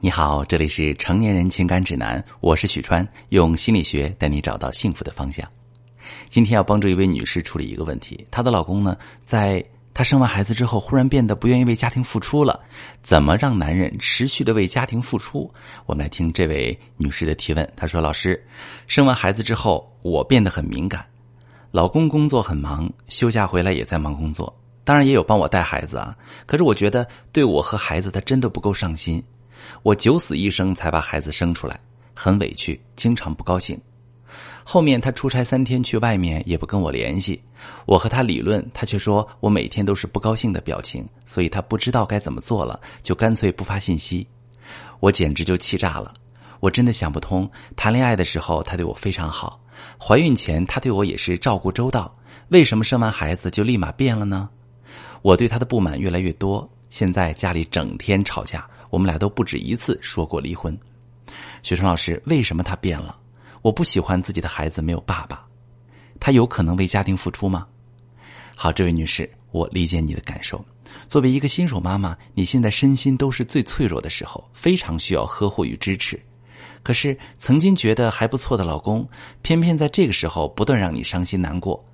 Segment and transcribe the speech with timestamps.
[0.00, 5.44] 你好，这里是成年人情感指南，我是许川，用心理学带你找到幸福的方向。
[6.28, 12.60] 今天要帮助一位女士处理一个问题，她的老公呢，在她生完孩子之后，忽然变得不愿意为家庭付出了。
[13.02, 15.52] 怎么让男人持续的为家庭付出？
[15.84, 17.68] 我们来听这位女士的提问。
[17.74, 18.40] 她说：“老师，
[18.86, 21.04] 生完孩子之后，我变得很敏感，
[21.72, 26.16] 老公工作很忙，休假回来也在忙工作，当然也有帮我带孩子啊。
[26.46, 29.20] 可是我觉得对我和孩子，他真的不够上心。”
[29.82, 31.78] 我九死一生才把孩子生出来，
[32.14, 33.80] 很委屈，经常不高兴。
[34.62, 37.42] 后面他出差三天去外面也不跟我联系，
[37.86, 44.26] 我和他理论，他却说我每天都是不高兴的表情，所以他不知道该怎么做了，就干脆不发信息。
[45.00, 46.12] 我简直就气炸了，
[46.60, 49.58] 我真的想不通，谈恋爱的时候他对我非常好，
[49.98, 52.14] 怀孕前他对我也是照顾周到，
[52.48, 54.50] 为什么生完孩子就立马变了呢？
[55.22, 58.68] 我对他的不满越来越多，现在家里整天吵架。
[58.90, 60.76] 我们俩都不止一次说过离婚。
[61.62, 63.18] 雪川老师，为什么他变了？
[63.62, 65.46] 我不喜欢自己的孩子没有爸爸，
[66.20, 67.66] 他有可能为家庭付出吗？
[68.56, 70.64] 好，这位女士，我理解你的感受。
[71.06, 76.18] 作为一个新手妈妈，你现在身心都是最脆弱的时候，非常需要呵护与支持。
[76.82, 79.06] 可是，曾经觉得还不错的老公，
[79.42, 81.84] 偏偏在这个时候不断让你伤心难过，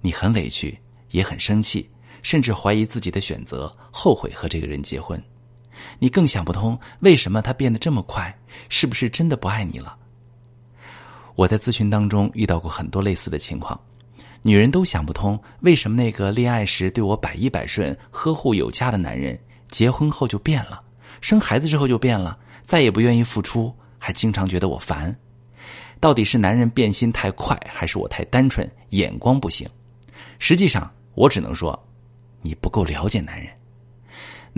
[0.00, 0.78] 你很委屈，
[1.10, 1.88] 也很生气，
[2.22, 5.20] 甚至怀疑自己的选择，后悔和这个人结婚。
[5.98, 8.34] 你更想不通为什么他变得这么快，
[8.68, 9.96] 是不是真的不爱你了？
[11.34, 13.78] 我在咨询当中遇到过很多类似的情况，
[14.42, 20.82] 女人都想不通为什么那个恋爱时对我百依百顺、呵护有加的男人，结婚后就变了，
[21.20, 25.14] 生孩子之后就变了，再也不愿意付出，还经常觉得我烦。
[26.00, 29.68] 到底是男人变心太快，还是我太单纯，眼光不行？
[30.38, 31.76] 实际上，我只能说，
[32.40, 33.48] 你不够了解男人。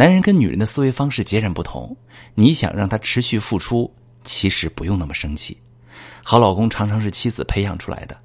[0.00, 1.94] 男人跟女人的思维方式截然不同，
[2.34, 5.54] 你想让他持续付出，其实不用那么生气。
[6.24, 8.18] 好老公常常是妻子培养出来的，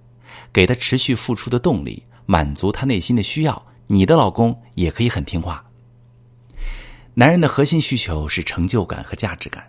[0.53, 3.61] 给他持续付出的动力，满足他内心的需要。
[3.87, 5.61] 你的老公也可以很听话。
[7.13, 9.61] 男人的核心需求是成就感和价值感，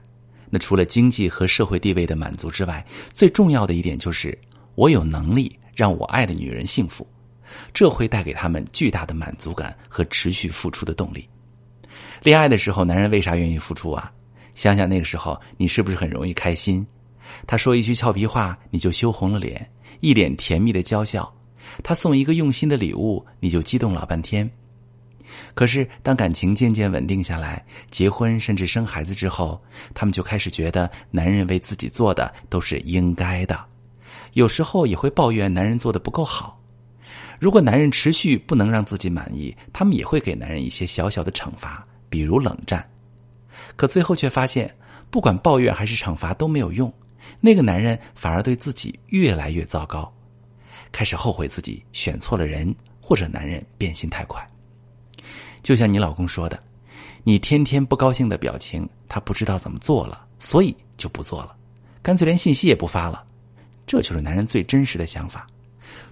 [0.49, 4.39] 那除了经济和社会地位的满足之外，最重要的一点就是
[4.77, 7.05] 我有能力让我爱的女人幸福，
[7.75, 11.29] 这会带给他们巨大的满足感和持续付出的动力。
[12.23, 14.11] 恋爱的时候，男人为啥愿意付出啊？
[14.55, 16.87] 想想那个时候，你是不是很容易开心？
[17.47, 19.69] 他说一句俏皮话，你就羞红了脸，
[20.01, 21.23] 一脸甜蜜的娇笑；
[21.83, 24.51] 他送一个用心的礼物，你就激动老半天。
[25.55, 29.61] 可是，当感情渐渐稳定下来，结婚甚至生孩子之后，
[29.93, 33.63] 他们就开始觉得男人为自己做的都是应该的，
[34.33, 36.59] 有时候也会抱怨男人做的不够好。
[37.39, 41.87] 如果男人持续不能让自己满意，他们也会给男人一些小小的惩罚。
[42.09, 42.89] 比如冷战，
[43.77, 44.75] 可最后却发现，
[45.11, 46.93] 不管抱怨还是惩罚都没有用，
[47.41, 50.13] 那个男人反而对自己越来越糟糕，
[50.93, 54.47] 开始后悔自己选错了人，或者男人变心太快。
[55.63, 56.63] 就像你老公说的，
[57.25, 61.57] 你天天不高兴的表情，他不知道怎么做了，所以就不做了，
[62.03, 63.25] 干脆连信息也不发了。
[63.87, 65.47] 这就是男人最真实的想法，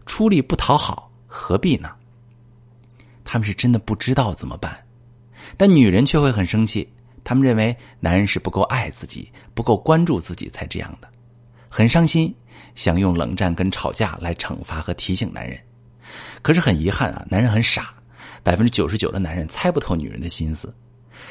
[0.06, 1.90] 出力不讨好，何必呢？
[3.24, 4.83] 他们是真的不知道怎么办。
[5.56, 6.88] 但女人却会很生气，
[7.22, 11.08] 他们认为男人是不够爱自己、不够关注自己才这样的，
[11.68, 12.34] 很伤心，
[12.74, 15.58] 想用冷战跟吵架来惩罚和提醒男人。
[16.42, 17.94] 可是很遗憾啊，男人很傻，
[18.42, 20.72] 百分之九十九的男人猜不透女人的心思。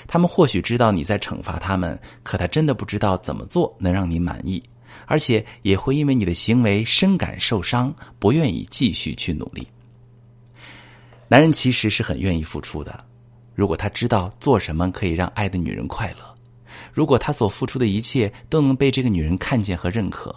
[0.07, 4.61] 他们或许知道你在惩罚他们，可他真的不知道怎么做能让你满意，
[5.05, 9.67] 而且也会因为你的行为深感受伤，不愿意继续去努力。
[11.27, 13.05] 男人其实是很愿意付出的。
[13.55, 16.35] 如果他知道做什么可以让爱的女人快乐，
[16.91, 20.35] 如果他所付出的一切都能被这个女人看见和认可，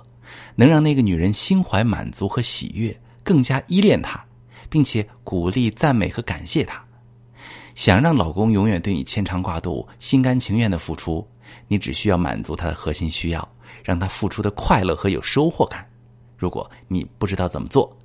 [0.54, 4.22] 能让那个女人心怀满足和喜悦，更加依恋他，
[4.68, 6.84] 并且鼓励、赞美和感谢他，
[7.74, 11.26] 想让老公永远对你牵肠挂肚、心甘情愿的付出，
[11.68, 13.48] 你只需要满足他的核心需要，
[13.82, 15.88] 让他付出的快乐和有收获感。
[16.36, 17.96] 如果你不知道怎么做，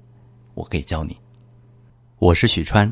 [0.54, 1.18] 我可以教你。
[2.18, 2.92] 我是许川。